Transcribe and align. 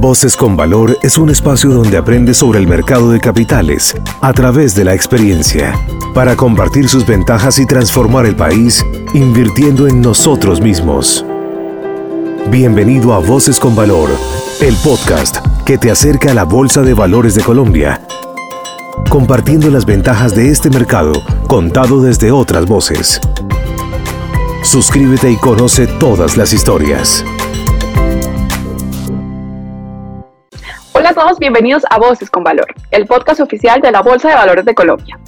Voces 0.00 0.34
con 0.34 0.56
Valor 0.56 0.96
es 1.02 1.18
un 1.18 1.28
espacio 1.28 1.68
donde 1.68 1.98
aprende 1.98 2.32
sobre 2.32 2.58
el 2.58 2.66
mercado 2.66 3.10
de 3.10 3.20
capitales 3.20 3.94
a 4.22 4.32
través 4.32 4.74
de 4.74 4.82
la 4.82 4.94
experiencia, 4.94 5.78
para 6.14 6.36
compartir 6.36 6.88
sus 6.88 7.04
ventajas 7.04 7.58
y 7.58 7.66
transformar 7.66 8.24
el 8.24 8.34
país 8.34 8.82
invirtiendo 9.12 9.86
en 9.86 10.00
nosotros 10.00 10.62
mismos. 10.62 11.22
Bienvenido 12.50 13.12
a 13.12 13.18
Voces 13.18 13.60
con 13.60 13.76
Valor, 13.76 14.08
el 14.62 14.74
podcast 14.76 15.36
que 15.66 15.76
te 15.76 15.90
acerca 15.90 16.30
a 16.30 16.34
la 16.34 16.44
Bolsa 16.44 16.80
de 16.80 16.94
Valores 16.94 17.34
de 17.34 17.42
Colombia, 17.42 18.00
compartiendo 19.10 19.68
las 19.68 19.84
ventajas 19.84 20.34
de 20.34 20.48
este 20.48 20.70
mercado 20.70 21.12
contado 21.46 22.00
desde 22.00 22.32
otras 22.32 22.64
voces. 22.64 23.20
Suscríbete 24.62 25.30
y 25.30 25.36
conoce 25.36 25.86
todas 25.86 26.38
las 26.38 26.54
historias. 26.54 27.22
Todos, 31.20 31.38
bienvenidos 31.38 31.82
a 31.90 31.98
Voces 31.98 32.30
con 32.30 32.42
Valor, 32.42 32.74
el 32.92 33.06
podcast 33.06 33.40
oficial 33.40 33.82
de 33.82 33.92
la 33.92 34.00
Bolsa 34.00 34.30
de 34.30 34.36
Valores 34.36 34.64
de 34.64 34.74
Colombia. 34.74 35.20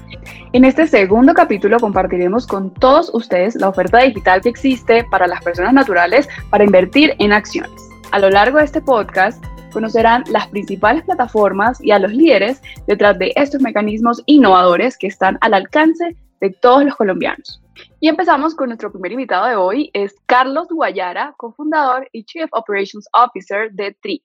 En 0.55 0.65
este 0.65 0.87
segundo 0.87 1.35
capítulo 1.35 1.79
compartiremos 1.79 2.47
con 2.47 2.73
todos 2.73 3.11
ustedes 3.13 3.57
la 3.57 3.69
oferta 3.69 3.99
digital 3.99 4.41
que 4.41 4.49
existe 4.49 5.05
para 5.11 5.27
las 5.27 5.45
personas 5.45 5.75
naturales 5.75 6.31
para 6.49 6.65
invertir 6.65 7.15
en 7.19 7.35
acciones. 7.35 7.79
A 8.11 8.21
lo 8.21 8.31
largo 8.31 8.57
de 8.57 8.65
este 8.65 8.81
podcast 8.81 9.45
conocerán 9.71 10.25
las 10.31 10.47
principales 10.47 11.05
plataformas 11.05 11.79
y 11.85 11.91
a 11.91 11.99
los 11.99 12.11
líderes 12.11 12.63
detrás 12.87 13.19
de 13.19 13.31
estos 13.37 13.61
mecanismos 13.61 14.23
innovadores 14.25 14.97
que 14.97 15.09
están 15.09 15.37
al 15.43 15.53
alcance 15.53 16.17
de 16.41 16.49
todos 16.63 16.87
los 16.87 16.97
colombianos. 16.97 17.61
Y 18.01 18.09
empezamos 18.09 18.55
con 18.55 18.71
nuestro 18.71 18.91
primer 18.91 19.13
invitado 19.13 19.47
de 19.47 19.57
hoy, 19.57 19.91
es 19.93 20.15
Carlos 20.25 20.69
Guayara, 20.71 21.35
cofundador 21.37 22.09
y 22.13 22.25
Chief 22.25 22.49
Operations 22.53 23.07
Officer 23.13 23.71
de 23.73 23.95
TRI, 24.01 24.23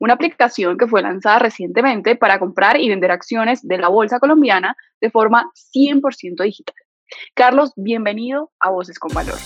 una 0.00 0.14
aplicación 0.14 0.78
que 0.78 0.88
fue 0.88 1.02
lanzada 1.02 1.38
recientemente 1.38 2.16
para 2.16 2.38
comprar 2.38 2.80
y 2.80 2.88
vender 2.88 3.10
acciones 3.10 3.60
de 3.62 3.78
la 3.78 3.88
bolsa 3.88 4.18
colombiana 4.18 4.74
de 5.00 5.10
forma 5.10 5.50
100% 5.74 6.42
digital. 6.42 6.74
Carlos, 7.34 7.72
bienvenido 7.76 8.50
a 8.60 8.70
Voces 8.70 8.98
con 8.98 9.12
Valor. 9.12 9.36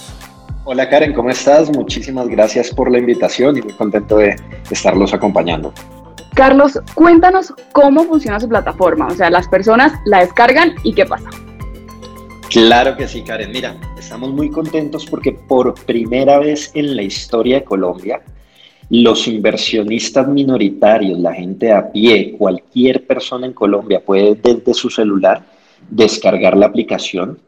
Hola 0.65 0.89
Karen, 0.89 1.13
¿cómo 1.13 1.29
estás? 1.29 1.71
Muchísimas 1.77 2.29
gracias 2.29 2.73
por 2.73 2.91
la 2.91 2.99
invitación 2.99 3.59
y 3.59 3.63
muy 3.63 3.75
contento 3.75 4.19
de 4.19 4.37
estarlos 4.71 5.13
acompañando. 5.13 5.75
Carlos, 6.35 6.81
cuéntanos 6.95 7.53
cómo 7.73 8.05
funciona 8.05 8.39
su 8.39 8.49
plataforma, 8.49 9.09
o 9.09 9.15
sea, 9.15 9.31
las 9.31 9.49
personas 9.49 9.93
la 10.07 10.21
descargan 10.21 10.75
y 10.85 10.95
qué 10.95 11.05
pasa. 11.05 11.29
Claro 12.51 12.97
que 12.97 13.09
sí, 13.09 13.23
Karen. 13.23 13.51
Mira, 13.51 13.77
estamos 13.99 14.31
muy 14.31 14.51
contentos 14.51 15.05
porque 15.07 15.33
por 15.33 15.75
primera 15.87 16.39
vez 16.39 16.71
en 16.75 16.95
la 16.95 17.03
historia 17.03 17.57
de 17.57 17.65
Colombia 17.65 18.23
los 19.03 19.27
inversionistas 19.27 20.29
minoritarios, 20.29 21.19
la 21.19 21.35
gente 21.35 21.73
a 21.73 21.91
pie, 21.91 22.37
cualquier 22.39 23.05
persona 23.05 23.45
en 23.45 23.53
Colombia 23.53 23.99
puede 23.99 24.37
desde 24.37 24.73
su 24.73 24.89
celular 24.89 25.45
descargar 25.91 26.57
la 26.57 26.67
aplicación. 26.67 27.41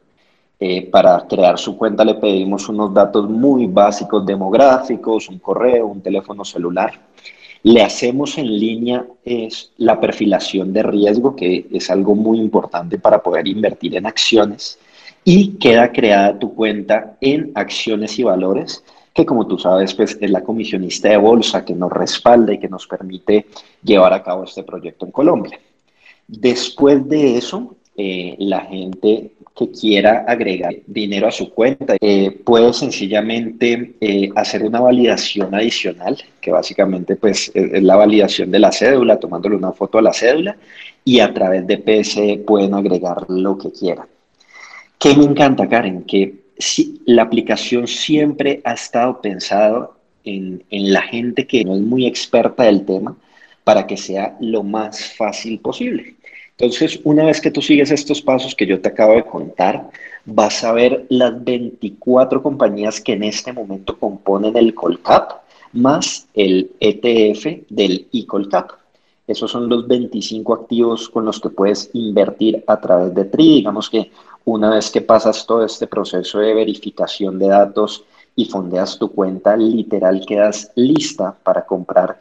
Eh, 0.58 0.88
para 0.90 1.24
crear 1.28 1.56
su 1.56 1.76
cuenta 1.76 2.04
le 2.04 2.14
pedimos 2.14 2.68
unos 2.68 2.92
datos 2.92 3.30
muy 3.30 3.66
básicos 3.66 4.26
demográficos, 4.26 5.28
un 5.28 5.38
correo, 5.38 5.86
un 5.86 6.00
teléfono 6.00 6.44
celular. 6.44 6.98
Le 7.62 7.80
hacemos 7.80 8.38
en 8.38 8.58
línea 8.58 9.06
es 9.24 9.70
la 9.76 10.00
perfilación 10.00 10.72
de 10.72 10.82
riesgo, 10.82 11.36
que 11.36 11.66
es 11.70 11.90
algo 11.90 12.16
muy 12.16 12.40
importante 12.40 12.98
para 12.98 13.22
poder 13.22 13.46
invertir 13.46 13.94
en 13.94 14.06
acciones. 14.06 14.80
Y 15.24 15.58
queda 15.58 15.92
creada 15.92 16.36
tu 16.36 16.54
cuenta 16.56 17.16
en 17.20 17.52
acciones 17.54 18.18
y 18.18 18.24
valores 18.24 18.82
que 19.16 19.24
como 19.24 19.46
tú 19.46 19.58
sabes, 19.58 19.94
pues 19.94 20.18
es 20.20 20.30
la 20.30 20.42
comisionista 20.42 21.08
de 21.08 21.16
bolsa 21.16 21.64
que 21.64 21.74
nos 21.74 21.90
respalda 21.90 22.52
y 22.52 22.58
que 22.58 22.68
nos 22.68 22.86
permite 22.86 23.46
llevar 23.82 24.12
a 24.12 24.22
cabo 24.22 24.44
este 24.44 24.62
proyecto 24.62 25.06
en 25.06 25.12
Colombia. 25.12 25.58
Después 26.28 27.08
de 27.08 27.38
eso, 27.38 27.76
eh, 27.96 28.36
la 28.38 28.60
gente 28.60 29.32
que 29.56 29.70
quiera 29.70 30.26
agregar 30.28 30.74
dinero 30.86 31.28
a 31.28 31.30
su 31.30 31.48
cuenta 31.48 31.96
eh, 31.98 32.30
puede 32.44 32.74
sencillamente 32.74 33.94
eh, 34.02 34.28
hacer 34.36 34.62
una 34.64 34.80
validación 34.80 35.54
adicional, 35.54 36.22
que 36.42 36.52
básicamente 36.52 37.16
pues 37.16 37.50
es, 37.54 37.82
la 37.82 37.96
validación 37.96 38.50
de 38.50 38.58
la 38.58 38.70
cédula, 38.70 39.18
tomándole 39.18 39.56
una 39.56 39.72
foto 39.72 39.96
a 39.96 40.02
la 40.02 40.12
cédula 40.12 40.58
y 41.06 41.20
a 41.20 41.32
través 41.32 41.66
de 41.66 41.78
PSE 41.78 42.44
pueden 42.46 42.74
agregar 42.74 43.24
lo 43.30 43.56
que 43.56 43.72
quieran. 43.72 44.08
¿Qué 44.98 45.16
me 45.16 45.24
encanta, 45.24 45.66
Karen? 45.66 46.02
Que 46.04 46.45
la 47.04 47.22
aplicación 47.22 47.86
siempre 47.86 48.60
ha 48.64 48.74
estado 48.74 49.20
pensado 49.20 49.96
en, 50.24 50.62
en 50.70 50.92
la 50.92 51.02
gente 51.02 51.46
que 51.46 51.64
no 51.64 51.74
es 51.74 51.80
muy 51.80 52.06
experta 52.06 52.64
del 52.64 52.84
tema 52.84 53.16
para 53.64 53.86
que 53.86 53.96
sea 53.96 54.36
lo 54.40 54.62
más 54.62 55.14
fácil 55.14 55.58
posible. 55.58 56.16
Entonces, 56.58 57.00
una 57.04 57.24
vez 57.24 57.40
que 57.40 57.50
tú 57.50 57.60
sigues 57.60 57.90
estos 57.90 58.22
pasos 58.22 58.54
que 58.54 58.66
yo 58.66 58.80
te 58.80 58.88
acabo 58.88 59.14
de 59.14 59.24
contar, 59.24 59.90
vas 60.24 60.64
a 60.64 60.72
ver 60.72 61.04
las 61.10 61.44
24 61.44 62.42
compañías 62.42 63.00
que 63.00 63.12
en 63.12 63.24
este 63.24 63.52
momento 63.52 63.98
componen 63.98 64.56
el 64.56 64.74
Colcap, 64.74 65.42
más 65.72 66.26
el 66.34 66.70
ETF 66.80 67.68
del 67.68 68.06
eColcap. 68.12 68.70
Esos 69.26 69.50
son 69.50 69.68
los 69.68 69.86
25 69.86 70.54
activos 70.54 71.08
con 71.08 71.24
los 71.24 71.40
que 71.40 71.50
puedes 71.50 71.90
invertir 71.92 72.62
a 72.66 72.80
través 72.80 73.14
de 73.14 73.24
TRI. 73.24 73.56
Digamos 73.56 73.90
que 73.90 74.10
una 74.46 74.70
vez 74.70 74.90
que 74.90 75.00
pasas 75.00 75.44
todo 75.44 75.64
este 75.64 75.88
proceso 75.88 76.38
de 76.38 76.54
verificación 76.54 77.38
de 77.38 77.48
datos 77.48 78.04
y 78.36 78.44
fondeas 78.44 78.96
tu 78.96 79.10
cuenta, 79.10 79.56
literal 79.56 80.24
quedas 80.24 80.70
lista 80.76 81.36
para 81.42 81.66
comprar 81.66 82.20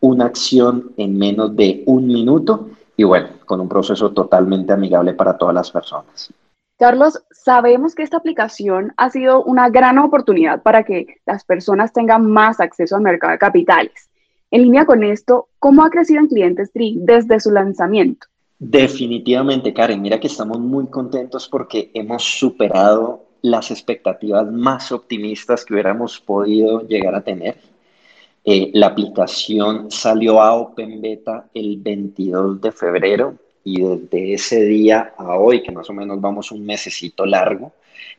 una 0.00 0.26
acción 0.26 0.92
en 0.96 1.18
menos 1.18 1.56
de 1.56 1.82
un 1.86 2.06
minuto 2.06 2.70
y 2.96 3.02
bueno, 3.02 3.28
con 3.44 3.60
un 3.60 3.68
proceso 3.68 4.12
totalmente 4.12 4.72
amigable 4.72 5.14
para 5.14 5.36
todas 5.36 5.54
las 5.54 5.70
personas. 5.70 6.32
Carlos, 6.78 7.20
sabemos 7.32 7.94
que 7.96 8.04
esta 8.04 8.18
aplicación 8.18 8.92
ha 8.96 9.10
sido 9.10 9.42
una 9.42 9.68
gran 9.68 9.98
oportunidad 9.98 10.62
para 10.62 10.84
que 10.84 11.18
las 11.26 11.44
personas 11.44 11.92
tengan 11.92 12.30
más 12.30 12.60
acceso 12.60 12.94
al 12.94 13.02
mercado 13.02 13.32
de 13.32 13.38
capitales. 13.38 14.10
En 14.52 14.62
línea 14.62 14.86
con 14.86 15.02
esto, 15.02 15.48
¿cómo 15.58 15.82
ha 15.82 15.90
crecido 15.90 16.20
en 16.20 16.28
clientes 16.28 16.70
desde 16.72 17.40
su 17.40 17.50
lanzamiento? 17.50 18.28
Definitivamente, 18.58 19.72
Karen, 19.72 20.00
mira 20.00 20.20
que 20.20 20.28
estamos 20.28 20.58
muy 20.58 20.86
contentos 20.86 21.48
porque 21.48 21.90
hemos 21.92 22.22
superado 22.22 23.24
las 23.42 23.70
expectativas 23.70 24.50
más 24.50 24.90
optimistas 24.92 25.64
que 25.64 25.74
hubiéramos 25.74 26.20
podido 26.20 26.86
llegar 26.86 27.14
a 27.14 27.22
tener. 27.22 27.56
Eh, 28.44 28.70
la 28.74 28.88
aplicación 28.88 29.90
salió 29.90 30.40
a 30.40 30.54
Open 30.54 31.00
Beta 31.00 31.46
el 31.52 31.78
22 31.78 32.60
de 32.60 32.72
febrero 32.72 33.34
y 33.64 33.80
desde 33.80 34.34
ese 34.34 34.64
día 34.64 35.14
a 35.16 35.36
hoy, 35.36 35.62
que 35.62 35.72
más 35.72 35.88
o 35.90 35.92
menos 35.92 36.20
vamos 36.20 36.52
un 36.52 36.64
mesecito 36.64 37.26
largo, 37.26 37.72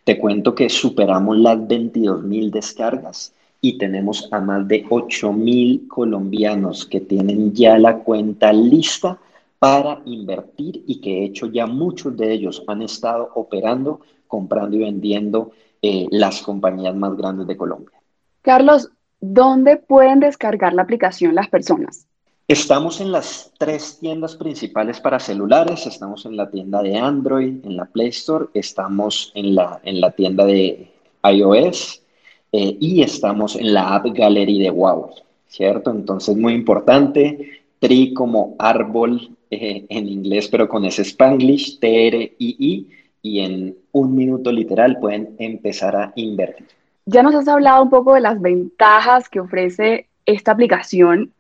te 0.03 0.17
cuento 0.17 0.53
que 0.53 0.69
superamos 0.69 1.37
las 1.37 1.65
22 1.67 2.23
mil 2.23 2.51
descargas 2.51 3.33
y 3.61 3.77
tenemos 3.77 4.27
a 4.31 4.39
más 4.39 4.67
de 4.67 4.85
8 4.89 5.31
mil 5.33 5.87
colombianos 5.87 6.85
que 6.85 7.01
tienen 7.01 7.53
ya 7.53 7.77
la 7.77 7.97
cuenta 7.99 8.51
lista 8.51 9.17
para 9.65 9.99
invertir 10.05 10.83
y 10.85 11.01
que 11.01 11.09
de 11.09 11.25
hecho 11.25 11.47
ya 11.47 11.65
muchos 11.65 12.15
de 12.15 12.31
ellos 12.31 12.61
han 12.67 12.83
estado 12.83 13.31
operando, 13.33 13.99
comprando 14.27 14.75
y 14.75 14.81
vendiendo 14.81 15.53
eh, 15.81 16.05
las 16.11 16.43
compañías 16.43 16.95
más 16.95 17.17
grandes 17.17 17.47
de 17.47 17.57
Colombia. 17.57 17.99
Carlos, 18.43 18.91
¿dónde 19.19 19.77
pueden 19.77 20.19
descargar 20.19 20.75
la 20.75 20.83
aplicación 20.83 21.33
las 21.33 21.49
personas? 21.49 22.05
Estamos 22.47 23.01
en 23.01 23.11
las 23.11 23.53
tres 23.57 23.97
tiendas 23.99 24.35
principales 24.35 25.01
para 25.01 25.17
celulares. 25.17 25.87
Estamos 25.87 26.27
en 26.27 26.37
la 26.37 26.47
tienda 26.51 26.83
de 26.83 26.97
Android, 26.97 27.65
en 27.65 27.75
la 27.75 27.85
Play 27.85 28.09
Store, 28.09 28.45
estamos 28.53 29.31
en 29.33 29.55
la, 29.55 29.81
en 29.83 29.99
la 29.99 30.11
tienda 30.11 30.45
de 30.45 30.91
iOS 31.23 32.03
eh, 32.51 32.77
y 32.79 33.01
estamos 33.01 33.55
en 33.55 33.73
la 33.73 33.95
App 33.95 34.05
Gallery 34.13 34.59
de 34.59 34.69
Wow, 34.69 35.09
¿cierto? 35.47 35.89
Entonces, 35.89 36.37
muy 36.37 36.53
importante, 36.53 37.63
TRI 37.79 38.13
como 38.13 38.53
árbol 38.59 39.34
eh, 39.51 39.85
en 39.89 40.07
inglés, 40.07 40.47
pero 40.47 40.67
con 40.67 40.85
ese 40.85 41.03
Spanglish, 41.03 41.79
T-R-I-I, 41.79 42.89
y 43.21 43.39
en 43.39 43.75
un 43.91 44.15
minuto 44.15 44.51
literal 44.51 44.99
pueden 44.99 45.35
empezar 45.39 45.95
a 45.95 46.13
invertir. 46.15 46.67
Ya 47.05 47.23
nos 47.23 47.33
has 47.35 47.47
hablado 47.47 47.83
un 47.83 47.89
poco 47.89 48.13
de 48.13 48.21
las 48.21 48.39
ventajas 48.39 49.29
que 49.29 49.39
ofrece 49.39 50.07
esta 50.25 50.51
aplicación. 50.51 51.31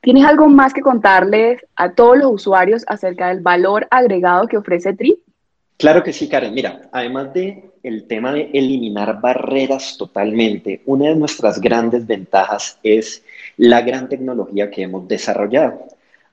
¿Tienes 0.00 0.24
algo 0.24 0.48
más 0.48 0.72
que 0.72 0.80
contarles 0.80 1.60
a 1.76 1.92
todos 1.92 2.16
los 2.16 2.32
usuarios 2.32 2.84
acerca 2.86 3.28
del 3.28 3.40
valor 3.40 3.86
agregado 3.90 4.46
que 4.46 4.56
ofrece 4.56 4.94
TRI? 4.94 5.18
Claro 5.76 6.02
que 6.02 6.12
sí, 6.12 6.28
Karen. 6.28 6.54
Mira, 6.54 6.88
además 6.92 7.32
de 7.34 7.70
el 7.82 8.06
tema 8.06 8.32
de 8.32 8.50
eliminar 8.52 9.20
barreras 9.20 9.96
totalmente, 9.96 10.82
una 10.86 11.08
de 11.08 11.16
nuestras 11.16 11.60
grandes 11.60 12.06
ventajas 12.06 12.78
es 12.82 13.22
la 13.56 13.82
gran 13.82 14.08
tecnología 14.08 14.70
que 14.70 14.82
hemos 14.82 15.06
desarrollado. 15.06 15.86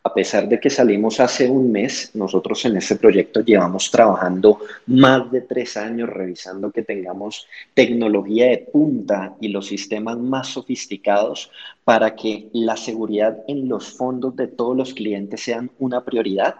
A 0.05 0.13
pesar 0.13 0.47
de 0.47 0.59
que 0.59 0.69
salimos 0.69 1.19
hace 1.19 1.49
un 1.49 1.71
mes, 1.71 2.11
nosotros 2.13 2.63
en 2.65 2.77
este 2.77 2.95
proyecto 2.95 3.41
llevamos 3.41 3.89
trabajando 3.89 4.59
más 4.85 5.31
de 5.31 5.41
tres 5.41 5.77
años 5.77 6.07
revisando 6.07 6.69
que 6.69 6.83
tengamos 6.83 7.47
tecnología 7.73 8.45
de 8.45 8.59
punta 8.71 9.35
y 9.41 9.47
los 9.47 9.65
sistemas 9.65 10.19
más 10.19 10.49
sofisticados 10.49 11.49
para 11.83 12.15
que 12.15 12.49
la 12.53 12.77
seguridad 12.77 13.39
en 13.47 13.67
los 13.67 13.93
fondos 13.97 14.35
de 14.35 14.47
todos 14.47 14.77
los 14.77 14.93
clientes 14.93 15.41
sean 15.41 15.71
una 15.79 16.05
prioridad 16.05 16.53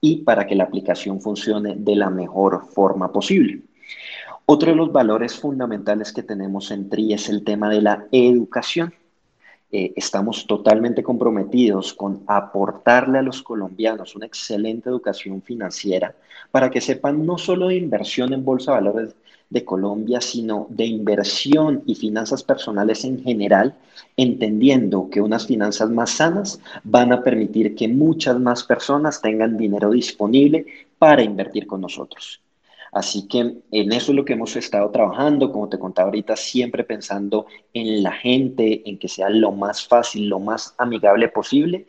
y 0.00 0.16
para 0.24 0.48
que 0.48 0.56
la 0.56 0.64
aplicación 0.64 1.20
funcione 1.20 1.76
de 1.76 1.94
la 1.94 2.10
mejor 2.10 2.66
forma 2.66 3.12
posible. 3.12 3.60
Otro 4.44 4.72
de 4.72 4.76
los 4.76 4.90
valores 4.90 5.36
fundamentales 5.36 6.12
que 6.12 6.24
tenemos 6.24 6.72
en 6.72 6.90
TRI 6.90 7.12
es 7.12 7.28
el 7.28 7.44
tema 7.44 7.70
de 7.70 7.80
la 7.80 8.08
educación. 8.10 8.92
Eh, 9.70 9.92
estamos 9.96 10.46
totalmente 10.46 11.02
comprometidos 11.02 11.92
con 11.92 12.22
aportarle 12.26 13.18
a 13.18 13.22
los 13.22 13.42
colombianos 13.42 14.16
una 14.16 14.24
excelente 14.24 14.88
educación 14.88 15.42
financiera 15.42 16.14
para 16.50 16.70
que 16.70 16.80
sepan 16.80 17.26
no 17.26 17.36
solo 17.36 17.68
de 17.68 17.76
inversión 17.76 18.32
en 18.32 18.46
Bolsa 18.46 18.72
de 18.72 18.80
Valores 18.80 19.14
de 19.50 19.64
Colombia, 19.66 20.22
sino 20.22 20.66
de 20.70 20.86
inversión 20.86 21.82
y 21.84 21.94
finanzas 21.96 22.42
personales 22.42 23.04
en 23.04 23.22
general, 23.22 23.74
entendiendo 24.16 25.10
que 25.10 25.20
unas 25.20 25.46
finanzas 25.46 25.90
más 25.90 26.10
sanas 26.12 26.60
van 26.82 27.12
a 27.12 27.22
permitir 27.22 27.74
que 27.74 27.88
muchas 27.88 28.40
más 28.40 28.64
personas 28.64 29.20
tengan 29.20 29.58
dinero 29.58 29.90
disponible 29.90 30.64
para 30.98 31.22
invertir 31.22 31.66
con 31.66 31.82
nosotros. 31.82 32.40
Así 32.92 33.26
que 33.28 33.38
en 33.70 33.92
eso 33.92 34.12
es 34.12 34.16
lo 34.16 34.24
que 34.24 34.32
hemos 34.32 34.56
estado 34.56 34.90
trabajando, 34.90 35.52
como 35.52 35.68
te 35.68 35.78
contaba 35.78 36.08
ahorita, 36.08 36.36
siempre 36.36 36.84
pensando 36.84 37.46
en 37.74 38.02
la 38.02 38.12
gente, 38.12 38.88
en 38.88 38.98
que 38.98 39.08
sea 39.08 39.28
lo 39.28 39.52
más 39.52 39.86
fácil, 39.86 40.28
lo 40.28 40.38
más 40.38 40.74
amigable 40.78 41.28
posible 41.28 41.86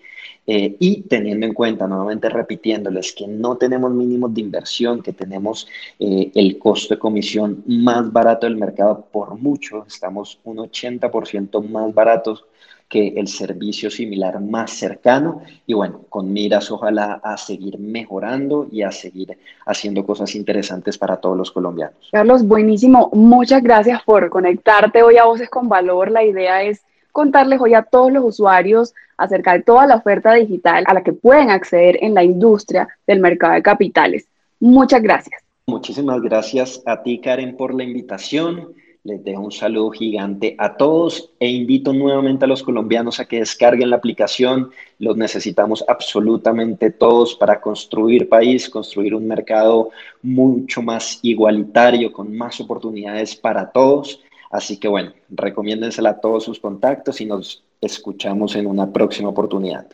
eh, 0.47 0.75
y 0.79 1.01
teniendo 1.03 1.45
en 1.45 1.53
cuenta, 1.53 1.87
nuevamente 1.87 2.27
repitiéndoles, 2.27 3.13
que 3.13 3.27
no 3.27 3.57
tenemos 3.57 3.91
mínimos 3.91 4.33
de 4.33 4.41
inversión, 4.41 5.01
que 5.01 5.13
tenemos 5.13 5.67
eh, 5.99 6.31
el 6.33 6.57
costo 6.57 6.95
de 6.95 6.99
comisión 6.99 7.63
más 7.67 8.11
barato 8.11 8.47
del 8.47 8.55
mercado 8.55 9.05
por 9.11 9.35
mucho, 9.35 9.85
estamos 9.87 10.39
un 10.43 10.57
80% 10.57 11.61
más 11.67 11.93
baratos 11.93 12.45
que 12.89 13.13
el 13.17 13.27
servicio 13.27 13.91
similar 13.91 14.41
más 14.41 14.71
cercano 14.71 15.43
y 15.67 15.75
bueno, 15.75 16.01
con 16.09 16.33
miras 16.33 16.71
ojalá 16.71 17.21
a 17.23 17.37
seguir 17.37 17.77
mejorando 17.77 18.67
y 18.71 18.81
a 18.81 18.91
seguir 18.91 19.37
haciendo 19.65 20.03
cosas 20.03 20.33
interesantes 20.33 20.97
para 20.97 21.17
todos 21.17 21.37
los 21.37 21.51
colombianos. 21.51 22.09
Carlos, 22.11 22.45
buenísimo. 22.45 23.11
Muchas 23.13 23.61
gracias 23.61 24.01
por 24.03 24.29
conectarte 24.31 25.03
hoy 25.03 25.17
a 25.17 25.25
Voces 25.25 25.49
con 25.49 25.69
Valor. 25.69 26.09
La 26.09 26.23
idea 26.23 26.63
es 26.63 26.81
contarles 27.11 27.61
hoy 27.61 27.75
a 27.75 27.83
todos 27.83 28.11
los 28.11 28.23
usuarios 28.25 28.95
acerca 29.17 29.53
de 29.53 29.61
toda 29.61 29.85
la 29.85 29.97
oferta 29.97 30.33
digital 30.33 30.83
a 30.87 30.93
la 30.95 31.03
que 31.03 31.13
pueden 31.13 31.51
acceder 31.51 31.97
en 32.01 32.15
la 32.15 32.23
industria 32.23 32.87
del 33.05 33.19
mercado 33.19 33.53
de 33.53 33.61
capitales. 33.61 34.25
Muchas 34.59 35.03
gracias. 35.03 35.43
Muchísimas 35.67 36.21
gracias 36.21 36.81
a 36.87 37.03
ti, 37.03 37.19
Karen, 37.19 37.55
por 37.55 37.75
la 37.75 37.83
invitación. 37.83 38.73
Les 39.09 39.23
dejo 39.23 39.41
un 39.41 39.51
saludo 39.51 39.89
gigante 39.89 40.55
a 40.59 40.77
todos 40.77 41.31
e 41.39 41.49
invito 41.49 41.93
nuevamente 41.93 42.45
a 42.45 42.47
los 42.47 42.61
colombianos 42.61 43.19
a 43.19 43.25
que 43.25 43.39
descarguen 43.39 43.89
la 43.89 43.95
aplicación. 43.95 44.69
Los 44.99 45.17
necesitamos 45.17 45.83
absolutamente 45.87 46.91
todos 46.91 47.33
para 47.33 47.59
construir 47.59 48.29
país, 48.29 48.69
construir 48.69 49.15
un 49.15 49.25
mercado 49.25 49.89
mucho 50.21 50.83
más 50.83 51.17
igualitario, 51.23 52.13
con 52.13 52.37
más 52.37 52.61
oportunidades 52.61 53.35
para 53.35 53.71
todos. 53.71 54.21
Así 54.51 54.77
que 54.77 54.87
bueno, 54.87 55.11
recomiéndensela 55.29 56.11
a 56.11 56.21
todos 56.21 56.43
sus 56.43 56.59
contactos 56.59 57.19
y 57.19 57.25
nos 57.25 57.63
escuchamos 57.81 58.55
en 58.55 58.67
una 58.67 58.93
próxima 58.93 59.29
oportunidad. 59.29 59.87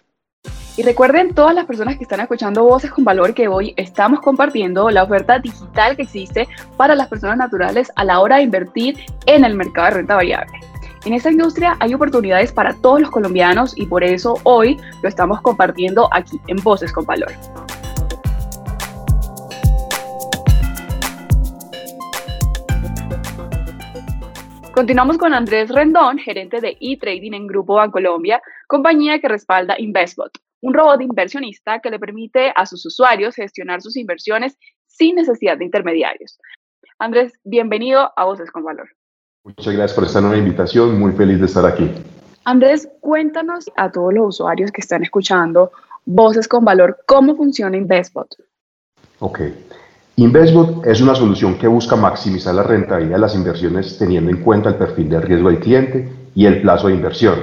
Y 0.77 0.83
recuerden 0.83 1.33
todas 1.33 1.55
las 1.55 1.65
personas 1.65 1.95
que 1.95 2.03
están 2.03 2.19
escuchando 2.19 2.65
Voces 2.65 2.91
con 2.91 3.05
Valor 3.05 3.33
que 3.33 3.47
hoy 3.47 3.73
estamos 3.77 4.19
compartiendo 4.19 4.89
la 4.89 5.03
oferta 5.03 5.39
digital 5.39 5.95
que 5.95 6.01
existe 6.01 6.49
para 6.75 6.95
las 6.95 7.07
personas 7.07 7.37
naturales 7.37 7.89
a 7.95 8.03
la 8.03 8.19
hora 8.19 8.37
de 8.37 8.43
invertir 8.43 8.97
en 9.25 9.45
el 9.45 9.55
mercado 9.55 9.87
de 9.87 9.93
renta 9.93 10.15
variable. 10.15 10.51
En 11.05 11.13
esta 11.13 11.31
industria 11.31 11.77
hay 11.79 11.93
oportunidades 11.93 12.51
para 12.51 12.73
todos 12.73 12.99
los 12.99 13.09
colombianos 13.09 13.77
y 13.77 13.85
por 13.85 14.03
eso 14.03 14.35
hoy 14.43 14.77
lo 15.01 15.07
estamos 15.07 15.39
compartiendo 15.39 16.09
aquí 16.11 16.41
en 16.47 16.57
Voces 16.57 16.91
con 16.91 17.05
Valor. 17.05 17.31
Continuamos 24.73 25.17
con 25.17 25.33
Andrés 25.33 25.69
Rendón, 25.69 26.17
gerente 26.17 26.59
de 26.59 26.75
e-trading 26.81 27.31
en 27.31 27.47
Grupo 27.47 27.75
Bancolombia, 27.75 28.41
compañía 28.67 29.19
que 29.19 29.29
respalda 29.29 29.79
Investbot, 29.79 30.37
un 30.65 30.73
robot 30.73 30.99
inversionista 30.99 31.79
que 31.79 31.91
le 31.91 31.99
permite 31.99 32.51
a 32.55 32.65
sus 32.65 32.83
usuarios 32.87 33.35
gestionar 33.35 33.83
sus 33.83 33.95
inversiones 33.95 34.57
sin 34.87 35.15
necesidad 35.15 35.59
de 35.59 35.65
intermediarios. 35.65 36.39
Andrés, 36.97 37.33
bienvenido 37.43 38.11
a 38.15 38.25
Voces 38.25 38.49
con 38.49 38.63
Valor. 38.63 38.89
Muchas 39.43 39.75
gracias 39.75 39.93
por 39.93 40.05
esta 40.05 40.21
nueva 40.21 40.37
invitación, 40.37 40.97
muy 40.97 41.11
feliz 41.11 41.39
de 41.39 41.45
estar 41.45 41.67
aquí. 41.67 41.91
Andrés, 42.45 42.89
cuéntanos 42.99 43.69
a 43.75 43.91
todos 43.91 44.11
los 44.11 44.29
usuarios 44.29 44.71
que 44.71 44.81
están 44.81 45.03
escuchando 45.03 45.71
Voces 46.03 46.47
con 46.47 46.65
Valor 46.65 46.97
cómo 47.05 47.35
funciona 47.35 47.77
Investbot. 47.77 48.35
Ok. 49.19 49.41
InvestBot 50.15 50.87
es 50.87 50.99
una 50.99 51.13
solución 51.13 51.59
que 51.59 51.67
busca 51.67 51.95
maximizar 51.95 52.55
la 52.55 52.63
rentabilidad 52.63 53.17
de 53.17 53.21
las 53.21 53.35
inversiones 53.35 53.99
teniendo 53.99 54.31
en 54.31 54.41
cuenta 54.41 54.69
el 54.69 54.75
perfil 54.77 55.09
de 55.09 55.21
riesgo 55.21 55.49
del 55.49 55.59
cliente 55.59 56.09
y 56.33 56.47
el 56.47 56.63
plazo 56.63 56.87
de 56.87 56.95
inversión. 56.95 57.35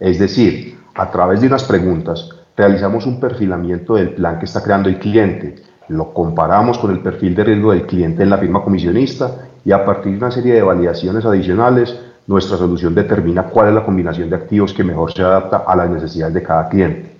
Es 0.00 0.18
decir, 0.18 0.78
a 0.94 1.10
través 1.10 1.42
de 1.42 1.48
unas 1.48 1.64
preguntas 1.64 2.30
realizamos 2.56 3.06
un 3.06 3.18
perfilamiento 3.18 3.94
del 3.94 4.10
plan 4.10 4.38
que 4.38 4.44
está 4.44 4.62
creando 4.62 4.88
el 4.88 4.98
cliente, 4.98 5.56
lo 5.88 6.12
comparamos 6.12 6.78
con 6.78 6.90
el 6.90 7.00
perfil 7.00 7.34
de 7.34 7.44
riesgo 7.44 7.72
del 7.72 7.86
cliente 7.86 8.22
en 8.22 8.30
la 8.30 8.38
firma 8.38 8.62
comisionista 8.62 9.48
y 9.64 9.72
a 9.72 9.84
partir 9.84 10.12
de 10.12 10.18
una 10.18 10.30
serie 10.30 10.54
de 10.54 10.62
validaciones 10.62 11.24
adicionales, 11.24 11.98
nuestra 12.26 12.56
solución 12.56 12.94
determina 12.94 13.44
cuál 13.44 13.68
es 13.68 13.74
la 13.74 13.84
combinación 13.84 14.30
de 14.30 14.36
activos 14.36 14.72
que 14.72 14.84
mejor 14.84 15.12
se 15.12 15.22
adapta 15.22 15.64
a 15.66 15.76
las 15.76 15.90
necesidades 15.90 16.34
de 16.34 16.42
cada 16.42 16.68
cliente. 16.68 17.10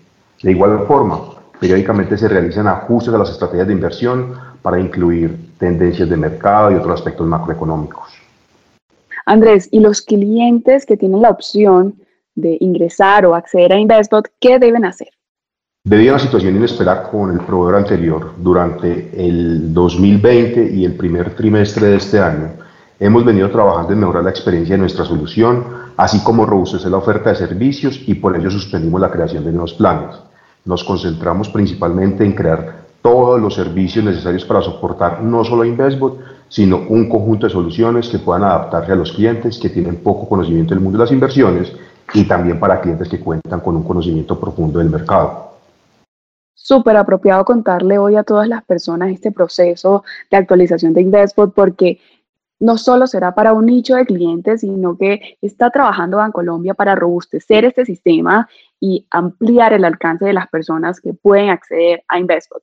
De 0.42 0.50
igual 0.50 0.86
forma, 0.86 1.20
periódicamente 1.60 2.16
se 2.16 2.28
realizan 2.28 2.66
ajustes 2.66 3.12
a 3.14 3.18
las 3.18 3.30
estrategias 3.30 3.66
de 3.66 3.72
inversión 3.72 4.34
para 4.62 4.78
incluir 4.78 5.50
tendencias 5.58 6.08
de 6.08 6.16
mercado 6.16 6.70
y 6.70 6.74
otros 6.74 6.94
aspectos 6.94 7.26
macroeconómicos. 7.26 8.12
Andrés, 9.26 9.68
¿y 9.70 9.80
los 9.80 10.02
clientes 10.02 10.86
que 10.86 10.96
tienen 10.96 11.22
la 11.22 11.30
opción 11.30 11.94
de 12.34 12.56
ingresar 12.60 13.26
o 13.26 13.34
acceder 13.34 13.72
a 13.72 13.78
InvestBot, 13.78 14.28
qué 14.40 14.58
deben 14.58 14.84
hacer? 14.84 15.08
Debido 15.84 16.14
a 16.14 16.18
la 16.18 16.22
situación 16.22 16.54
inesperada 16.54 17.02
con 17.10 17.32
el 17.32 17.40
proveedor 17.40 17.74
anterior, 17.74 18.34
durante 18.38 19.10
el 19.14 19.74
2020 19.74 20.72
y 20.74 20.84
el 20.84 20.94
primer 20.94 21.34
trimestre 21.34 21.88
de 21.88 21.96
este 21.96 22.20
año, 22.20 22.52
hemos 23.00 23.24
venido 23.24 23.50
trabajando 23.50 23.92
en 23.92 23.98
mejorar 23.98 24.22
la 24.22 24.30
experiencia 24.30 24.76
de 24.76 24.80
nuestra 24.80 25.04
solución, 25.04 25.64
así 25.96 26.22
como 26.22 26.46
robustecer 26.46 26.88
la 26.88 26.98
oferta 26.98 27.30
de 27.30 27.36
servicios 27.36 28.00
y 28.06 28.14
por 28.14 28.36
ello 28.36 28.48
suspendimos 28.48 29.00
la 29.00 29.10
creación 29.10 29.44
de 29.44 29.50
nuevos 29.50 29.74
planes. 29.74 30.14
Nos 30.64 30.84
concentramos 30.84 31.48
principalmente 31.48 32.24
en 32.24 32.32
crear 32.32 32.84
todos 33.02 33.40
los 33.40 33.52
servicios 33.52 34.04
necesarios 34.04 34.44
para 34.44 34.62
soportar 34.62 35.20
no 35.20 35.44
solo 35.44 35.64
InvestBot, 35.64 36.20
sino 36.48 36.84
un 36.88 37.08
conjunto 37.08 37.48
de 37.48 37.52
soluciones 37.52 38.08
que 38.08 38.20
puedan 38.20 38.44
adaptarse 38.44 38.92
a 38.92 38.94
los 38.96 39.10
clientes 39.10 39.58
que 39.58 39.68
tienen 39.68 39.96
poco 39.96 40.28
conocimiento 40.28 40.74
del 40.74 40.82
mundo 40.84 40.98
de 40.98 41.04
las 41.04 41.12
inversiones 41.12 41.72
y 42.14 42.22
también 42.22 42.60
para 42.60 42.80
clientes 42.80 43.08
que 43.08 43.18
cuentan 43.18 43.58
con 43.58 43.74
un 43.74 43.82
conocimiento 43.82 44.38
profundo 44.38 44.78
del 44.78 44.88
mercado. 44.88 45.51
Súper 46.62 46.96
apropiado 46.96 47.44
contarle 47.44 47.98
hoy 47.98 48.14
a 48.14 48.22
todas 48.22 48.46
las 48.46 48.62
personas 48.62 49.10
este 49.10 49.32
proceso 49.32 50.04
de 50.30 50.36
actualización 50.36 50.92
de 50.92 51.00
InvestBot 51.00 51.52
porque 51.52 51.98
no 52.60 52.78
solo 52.78 53.08
será 53.08 53.34
para 53.34 53.52
un 53.52 53.66
nicho 53.66 53.96
de 53.96 54.06
clientes, 54.06 54.60
sino 54.60 54.96
que 54.96 55.38
está 55.42 55.70
trabajando 55.70 56.18
Bancolombia 56.18 56.74
para 56.74 56.94
robustecer 56.94 57.64
este 57.64 57.84
sistema 57.84 58.48
y 58.78 59.04
ampliar 59.10 59.72
el 59.72 59.84
alcance 59.84 60.24
de 60.24 60.34
las 60.34 60.46
personas 60.46 61.00
que 61.00 61.12
pueden 61.12 61.50
acceder 61.50 62.04
a 62.06 62.20
InvestBot. 62.20 62.62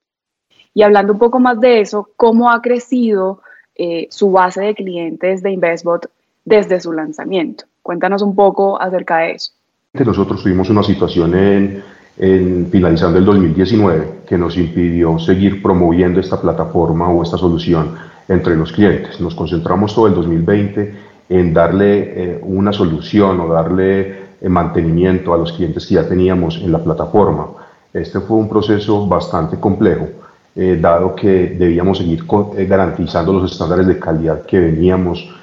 Y 0.74 0.84
hablando 0.84 1.12
un 1.12 1.20
poco 1.20 1.42
más 1.42 1.60
de 1.60 1.82
eso, 1.82 2.10
¿cómo 2.16 2.50
ha 2.52 2.62
crecido 2.62 3.42
eh, 3.76 4.08
su 4.12 4.32
base 4.32 4.62
de 4.62 4.76
clientes 4.76 5.44
de 5.44 5.52
InvestBot 5.52 6.10
desde 6.46 6.80
su 6.80 6.94
lanzamiento? 6.94 7.66
Cuéntanos 7.82 8.22
un 8.22 8.34
poco 8.34 8.82
acerca 8.82 9.18
de 9.18 9.32
eso. 9.32 9.52
Nosotros 9.92 10.42
tuvimos 10.42 10.70
una 10.70 10.84
situación 10.84 11.36
en, 11.36 11.84
en, 12.20 12.68
finalizando 12.70 13.18
el 13.18 13.26
2019 13.26 14.20
que 14.28 14.38
nos 14.38 14.58
impidió 14.58 15.18
seguir 15.18 15.62
promoviendo 15.62 16.20
esta 16.20 16.40
plataforma 16.40 17.10
o 17.10 17.24
esta 17.24 17.38
solución 17.38 17.96
entre 18.28 18.56
los 18.56 18.72
clientes. 18.72 19.20
Nos 19.20 19.34
concentramos 19.34 19.96
todo 19.96 20.08
el 20.08 20.14
2020 20.14 20.94
en 21.30 21.54
darle 21.54 22.14
eh, 22.16 22.40
una 22.44 22.74
solución 22.74 23.40
o 23.40 23.48
darle 23.48 24.30
eh, 24.42 24.48
mantenimiento 24.48 25.34
a 25.34 25.38
los 25.38 25.52
clientes 25.52 25.86
que 25.86 25.96
ya 25.96 26.08
teníamos 26.08 26.62
en 26.64 26.72
la 26.72 26.80
plataforma. 26.80 27.48
Este 27.94 28.20
fue 28.20 28.38
un 28.38 28.48
proceso 28.48 29.06
bastante 29.08 29.60
complejo 29.60 30.08
eh, 30.56 30.78
dado 30.80 31.16
que 31.16 31.56
debíamos 31.58 31.98
seguir 31.98 32.24
eh, 32.58 32.66
garantizando 32.66 33.34
los 33.34 33.52
estándares 33.52 33.88
de 33.88 34.00
calidad 34.00 34.46
que 34.46 34.60
veníamos 34.60 35.36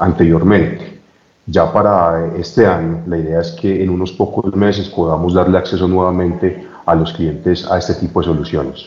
anteriormente. 0.00 0.93
Ya 1.46 1.70
para 1.72 2.34
este 2.36 2.66
año, 2.66 3.02
la 3.06 3.18
idea 3.18 3.40
es 3.40 3.52
que 3.52 3.82
en 3.82 3.90
unos 3.90 4.12
pocos 4.12 4.54
meses 4.56 4.88
podamos 4.88 5.34
darle 5.34 5.58
acceso 5.58 5.86
nuevamente 5.86 6.66
a 6.86 6.94
los 6.94 7.12
clientes 7.12 7.70
a 7.70 7.78
este 7.78 7.94
tipo 7.94 8.20
de 8.20 8.26
soluciones. 8.26 8.86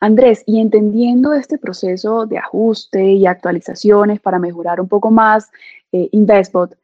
Andrés, 0.00 0.42
y 0.46 0.60
entendiendo 0.60 1.34
este 1.34 1.58
proceso 1.58 2.24
de 2.24 2.38
ajuste 2.38 3.04
y 3.04 3.26
actualizaciones 3.26 4.18
para 4.18 4.38
mejorar 4.38 4.80
un 4.80 4.88
poco 4.88 5.10
más 5.10 5.50
eh, 5.92 6.08
InvestBot, 6.12 6.74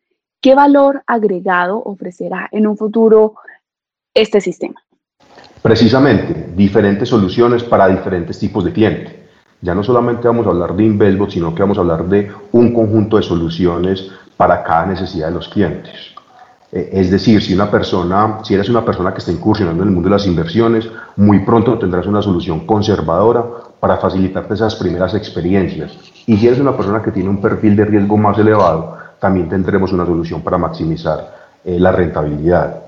¿qué 0.43 0.55
valor 0.55 1.02
agregado 1.07 1.83
ofrecerá 1.83 2.47
en 2.52 2.66
un 2.66 2.76
futuro 2.76 3.37
este 4.12 4.43
sistema? 4.43 4.83
Precisamente, 5.62 6.52
diferentes 6.55 7.09
soluciones 7.09 7.64
para 7.64 7.88
diferentes 7.88 8.38
tipos 8.38 8.64
de 8.66 8.73
clientes. 8.73 9.14
Ya 9.62 9.75
no 9.75 9.83
solamente 9.83 10.28
vamos 10.28 10.47
a 10.47 10.50
hablar 10.50 10.76
de 10.76 10.85
InvestBot, 10.85 11.31
sino 11.31 11.55
que 11.55 11.62
vamos 11.62 11.78
a 11.78 11.81
hablar 11.81 12.05
de 12.07 12.31
un 12.52 12.75
conjunto 12.75 13.16
de 13.16 13.23
soluciones 13.23 14.11
para 14.37 14.62
cada 14.62 14.87
necesidad 14.87 15.28
de 15.28 15.35
los 15.35 15.49
clientes. 15.49 15.95
Eh, 16.73 16.90
es 16.93 17.11
decir, 17.11 17.43
si 17.43 17.55
una 17.55 17.71
persona, 17.71 18.40
si 18.43 18.55
eres 18.55 18.69
una 18.69 18.85
persona 18.85 19.12
que 19.12 19.19
está 19.19 19.33
incursionando 19.33 19.83
en 19.83 19.88
el 19.88 19.95
mundo 19.95 20.09
de 20.09 20.16
las 20.16 20.26
inversiones, 20.26 20.88
muy 21.16 21.40
pronto 21.40 21.78
tendrás 21.78 22.07
una 22.07 22.23
solución 22.23 22.66
conservadora 22.66 23.45
para 23.81 23.97
facilitarte 23.99 24.55
esas 24.55 24.75
primeras 24.75 25.14
experiencias. 25.14 25.97
Y 26.26 26.37
si 26.37 26.47
eres 26.47 26.59
una 26.59 26.76
persona 26.76 27.02
que 27.02 27.12
tiene 27.12 27.31
un 27.31 27.40
perfil 27.40 27.76
de 27.76 27.85
riesgo 27.85 28.16
más 28.16 28.38
elevado, 28.38 28.97
también 29.21 29.49
tendremos 29.49 29.93
una 29.93 30.05
solución 30.05 30.43
para 30.43 30.59
maximizar 30.59 31.35
eh, 31.64 31.78
la 31.78 31.93
rentabilidad. 31.93 32.83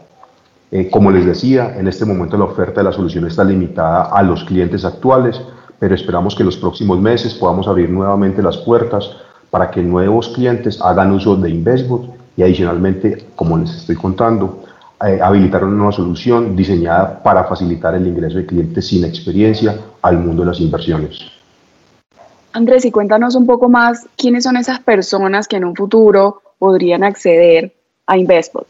Eh, 0.71 0.90
como 0.90 1.11
les 1.11 1.25
decía, 1.25 1.75
en 1.78 1.88
este 1.88 2.05
momento 2.05 2.37
la 2.37 2.45
oferta 2.45 2.81
de 2.81 2.85
la 2.85 2.93
solución 2.93 3.26
está 3.26 3.43
limitada 3.43 4.05
a 4.05 4.23
los 4.23 4.45
clientes 4.45 4.85
actuales, 4.85 5.40
pero 5.78 5.95
esperamos 5.95 6.35
que 6.35 6.43
en 6.43 6.47
los 6.47 6.59
próximos 6.59 7.00
meses 7.00 7.33
podamos 7.35 7.69
abrir 7.69 7.88
nuevamente 7.88 8.43
las 8.43 8.59
puertas 8.59 9.11
para 9.50 9.71
que 9.71 9.83
nuevos 9.83 10.28
clientes 10.28 10.81
hagan 10.81 11.12
uso 11.12 11.37
de 11.37 11.50
InvestBot 11.50 12.14
y 12.37 12.43
adicionalmente, 12.43 13.26
como 13.35 13.59
les 13.59 13.71
estoy 13.75 13.97
contando, 13.97 14.64
eh, 15.05 15.21
habilitar 15.23 15.64
una 15.64 15.76
nueva 15.76 15.93
solución 15.93 16.57
diseñada 16.57 17.23
para 17.23 17.45
facilitar 17.45 17.95
el 17.95 18.07
ingreso 18.07 18.38
de 18.38 18.47
clientes 18.47 18.88
sin 18.88 19.05
experiencia 19.05 19.76
al 20.02 20.19
mundo 20.19 20.43
de 20.43 20.49
las 20.49 20.61
inversiones. 20.61 21.21
Andrés, 22.52 22.85
y 22.85 22.90
cuéntanos 22.90 23.35
un 23.35 23.47
poco 23.47 23.69
más 23.69 24.07
quiénes 24.17 24.45
son 24.45 24.57
esas 24.57 24.81
personas 24.81 25.47
que 25.47 25.57
en 25.57 25.64
un 25.64 25.76
futuro 25.76 26.43
podrían 26.59 27.05
acceder 27.05 27.75
a 28.07 28.17
InvestBot. 28.17 28.67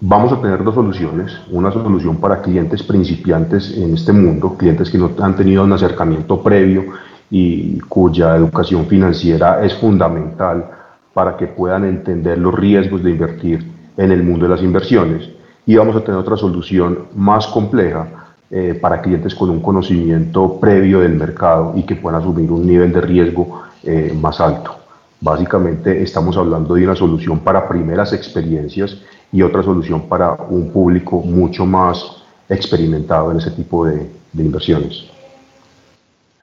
Vamos 0.00 0.32
a 0.32 0.40
tener 0.40 0.64
dos 0.64 0.74
soluciones, 0.74 1.30
una 1.50 1.70
solución 1.70 2.16
para 2.16 2.40
clientes 2.40 2.82
principiantes 2.82 3.76
en 3.76 3.94
este 3.94 4.12
mundo, 4.12 4.56
clientes 4.56 4.88
que 4.88 4.96
no 4.96 5.10
han 5.20 5.36
tenido 5.36 5.62
un 5.62 5.72
acercamiento 5.74 6.42
previo 6.42 6.86
y 7.30 7.78
cuya 7.80 8.36
educación 8.36 8.86
financiera 8.86 9.64
es 9.64 9.74
fundamental 9.74 10.68
para 11.14 11.36
que 11.36 11.46
puedan 11.46 11.84
entender 11.84 12.38
los 12.38 12.54
riesgos 12.54 13.02
de 13.02 13.10
invertir 13.10 13.66
en 13.96 14.12
el 14.12 14.22
mundo 14.22 14.46
de 14.46 14.54
las 14.54 14.62
inversiones. 14.62 15.28
Y 15.66 15.76
vamos 15.76 15.94
a 15.96 16.00
tener 16.00 16.18
otra 16.18 16.36
solución 16.36 17.06
más 17.14 17.46
compleja 17.46 18.08
eh, 18.50 18.74
para 18.80 19.00
clientes 19.00 19.34
con 19.34 19.50
un 19.50 19.60
conocimiento 19.60 20.58
previo 20.58 21.00
del 21.00 21.14
mercado 21.14 21.74
y 21.76 21.84
que 21.84 21.94
puedan 21.96 22.20
asumir 22.20 22.50
un 22.50 22.66
nivel 22.66 22.92
de 22.92 23.00
riesgo 23.00 23.62
eh, 23.84 24.12
más 24.20 24.40
alto. 24.40 24.76
Básicamente 25.20 26.02
estamos 26.02 26.36
hablando 26.36 26.74
de 26.74 26.84
una 26.84 26.96
solución 26.96 27.40
para 27.40 27.68
primeras 27.68 28.12
experiencias 28.12 28.96
y 29.30 29.42
otra 29.42 29.62
solución 29.62 30.08
para 30.08 30.32
un 30.32 30.70
público 30.70 31.20
mucho 31.20 31.66
más 31.66 32.22
experimentado 32.48 33.30
en 33.30 33.36
ese 33.36 33.50
tipo 33.52 33.84
de, 33.84 34.10
de 34.32 34.44
inversiones. 34.44 35.19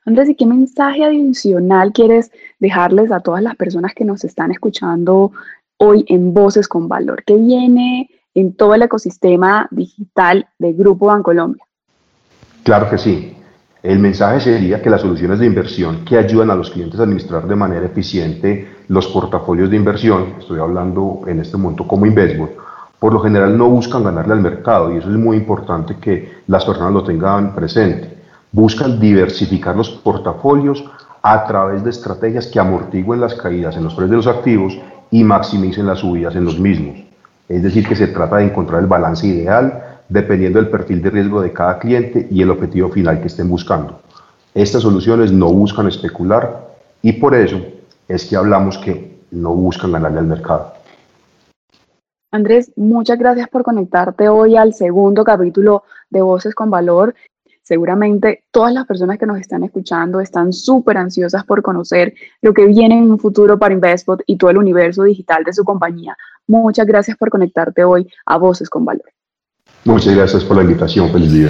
Andrés, 0.07 0.29
¿y 0.29 0.35
qué 0.35 0.45
mensaje 0.45 1.03
adicional 1.03 1.91
quieres 1.91 2.31
dejarles 2.59 3.11
a 3.11 3.19
todas 3.19 3.43
las 3.43 3.57
personas 3.57 3.93
que 3.93 4.05
nos 4.05 4.23
están 4.23 4.51
escuchando 4.51 5.33
hoy 5.75 6.05
en 6.07 6.33
Voces 6.33 6.69
con 6.69 6.87
Valor? 6.87 7.25
¿Qué 7.25 7.35
viene 7.35 8.09
en 8.33 8.53
todo 8.53 8.73
el 8.73 8.83
ecosistema 8.83 9.67
digital 9.69 10.47
del 10.59 10.75
Grupo 10.75 11.07
Bancolombia? 11.07 11.61
Claro 12.63 12.89
que 12.89 12.97
sí. 12.97 13.35
El 13.83 13.99
mensaje 13.99 14.39
sería 14.39 14.81
que 14.81 14.89
las 14.89 15.01
soluciones 15.01 15.39
de 15.39 15.45
inversión 15.45 16.05
que 16.05 16.17
ayudan 16.17 16.51
a 16.51 16.55
los 16.55 16.71
clientes 16.71 16.97
a 17.01 17.03
administrar 17.03 17.45
de 17.45 17.55
manera 17.57 17.85
eficiente 17.85 18.65
los 18.87 19.07
portafolios 19.07 19.69
de 19.69 19.75
inversión, 19.75 20.35
estoy 20.39 20.61
hablando 20.61 21.23
en 21.27 21.41
este 21.41 21.57
momento 21.57 21.85
como 21.85 22.05
Investment, 22.05 22.51
por 22.97 23.11
lo 23.11 23.19
general 23.19 23.57
no 23.57 23.69
buscan 23.69 24.05
ganarle 24.05 24.35
al 24.35 24.41
mercado 24.41 24.93
y 24.93 24.99
eso 24.99 25.11
es 25.11 25.17
muy 25.17 25.35
importante 25.35 25.97
que 25.99 26.43
las 26.47 26.63
personas 26.63 26.93
lo 26.93 27.03
tengan 27.03 27.53
presente 27.53 28.16
buscan 28.57 28.99
diversificar 28.99 29.75
los 29.75 29.91
portafolios 29.91 30.83
a 31.21 31.45
través 31.45 31.83
de 31.83 31.91
estrategias 31.91 32.47
que 32.47 32.59
amortiguen 32.59 33.21
las 33.21 33.35
caídas 33.35 33.77
en 33.77 33.83
los 33.83 33.93
precios 33.93 34.09
de 34.09 34.15
los 34.15 34.35
activos 34.35 34.79
y 35.11 35.23
maximicen 35.23 35.85
las 35.85 35.99
subidas 35.99 36.35
en 36.35 36.43
los 36.43 36.59
mismos. 36.59 36.97
Es 37.47 37.61
decir, 37.61 37.87
que 37.87 37.95
se 37.95 38.07
trata 38.07 38.37
de 38.37 38.45
encontrar 38.45 38.81
el 38.81 38.87
balance 38.87 39.27
ideal 39.27 39.99
dependiendo 40.09 40.57
del 40.57 40.71
perfil 40.71 41.03
de 41.03 41.11
riesgo 41.11 41.39
de 41.39 41.53
cada 41.53 41.77
cliente 41.77 42.27
y 42.31 42.41
el 42.41 42.49
objetivo 42.49 42.89
final 42.89 43.21
que 43.21 43.27
estén 43.27 43.47
buscando. 43.47 43.99
Estas 44.55 44.81
soluciones 44.81 45.31
no 45.31 45.53
buscan 45.53 45.87
especular 45.87 46.67
y 47.03 47.13
por 47.13 47.35
eso 47.35 47.61
es 48.07 48.25
que 48.25 48.37
hablamos 48.37 48.79
que 48.79 49.19
no 49.29 49.53
buscan 49.53 49.91
ganarle 49.91 50.17
al 50.17 50.25
mercado. 50.25 50.73
Andrés, 52.31 52.71
muchas 52.75 53.19
gracias 53.19 53.49
por 53.49 53.61
conectarte 53.61 54.29
hoy 54.29 54.57
al 54.57 54.73
segundo 54.73 55.23
capítulo 55.23 55.83
de 56.09 56.23
Voces 56.23 56.55
con 56.55 56.71
Valor. 56.71 57.13
Seguramente 57.67 58.45
todas 58.49 58.73
las 58.73 58.85
personas 58.85 59.17
que 59.17 59.25
nos 59.25 59.41
están 59.41 59.61
escuchando 59.61 60.21
están 60.21 60.53
súper 60.53 60.95
ansiosas 60.95 61.43
por 61.43 61.61
conocer 61.61 62.13
lo 62.41 62.53
que 62.53 62.65
viene 62.65 62.97
en 62.97 63.11
un 63.11 63.19
futuro 63.19 63.59
para 63.59 63.73
InvestBot 63.73 64.21
y 64.25 64.37
todo 64.37 64.51
el 64.51 64.57
universo 64.57 65.03
digital 65.03 65.43
de 65.43 65.51
su 65.51 65.65
compañía. 65.65 66.15
Muchas 66.47 66.85
gracias 66.85 67.17
por 67.17 67.29
conectarte 67.29 67.83
hoy 67.83 68.07
a 68.25 68.37
Voces 68.37 68.69
con 68.69 68.85
Valor. 68.85 69.11
Muchas 69.83 70.15
gracias 70.15 70.45
por 70.45 70.55
la 70.55 70.63
invitación. 70.63 71.11
Feliz 71.11 71.33
día. 71.33 71.49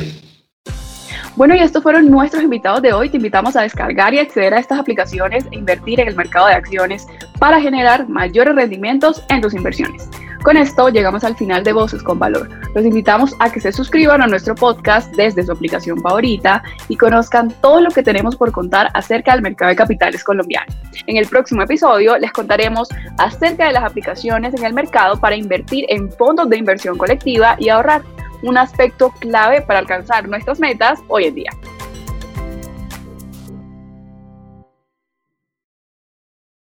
Bueno, 1.36 1.54
y 1.54 1.60
estos 1.60 1.84
fueron 1.84 2.10
nuestros 2.10 2.42
invitados 2.42 2.82
de 2.82 2.94
hoy. 2.94 3.10
Te 3.10 3.18
invitamos 3.18 3.56
a 3.56 3.62
descargar 3.62 4.12
y 4.16 4.18
acceder 4.18 4.56
a 4.56 4.60
estas 4.60 4.80
aplicaciones 4.80 5.46
e 5.52 5.56
invertir 5.56 6.00
en 6.00 6.08
el 6.08 6.16
mercado 6.16 6.48
de 6.48 6.54
acciones 6.54 7.06
para 7.38 7.62
generar 7.62 8.10
mayores 8.10 8.56
rendimientos 8.56 9.24
en 9.30 9.42
tus 9.42 9.54
inversiones. 9.54 10.10
Con 10.44 10.56
esto 10.56 10.90
llegamos 10.90 11.24
al 11.24 11.36
final 11.36 11.64
de 11.64 11.74
Voces 11.74 12.04
con 12.04 12.20
Valor. 12.20 12.50
Los 12.74 12.86
invitamos 12.86 13.36
a 13.40 13.52
que 13.52 13.60
se 13.60 13.72
suscriban 13.72 14.22
a 14.22 14.28
nuestro 14.28 14.56
podcast 14.56 15.14
desde 15.16 15.44
su 15.44 15.52
aplicación 15.52 16.02
favorita 16.02 16.64
y 16.88 16.96
conozcan 16.96 17.52
todo 17.62 17.82
lo 17.82 17.90
que 17.90 18.04
tenemos 18.04 18.36
por 18.36 18.52
contar 18.52 18.90
acerca 18.94 19.34
del 19.34 19.42
mercado 19.42 19.70
de 19.70 19.76
capitales 19.76 20.24
colombiano. 20.24 20.72
En 21.08 21.18
el 21.18 21.28
próximo 21.28 21.64
episodio 21.64 22.18
les 22.18 22.32
contaremos 22.32 22.90
acerca 23.18 23.68
de 23.68 23.74
las 23.74 23.84
aplicaciones 23.84 24.54
en 24.54 24.64
el 24.64 24.74
mercado 24.74 25.20
para 25.20 25.36
invertir 25.36 25.86
en 25.90 26.12
fondos 26.12 26.50
de 26.50 26.58
inversión 26.58 26.98
colectiva 26.98 27.56
y 27.60 27.70
ahorrar, 27.70 28.04
un 28.44 28.56
aspecto 28.56 29.12
clave 29.20 29.62
para 29.62 29.80
alcanzar 29.80 30.30
nuestras 30.30 30.60
metas 30.60 31.00
hoy 31.08 31.26
en 31.26 31.36
día. 31.36 31.50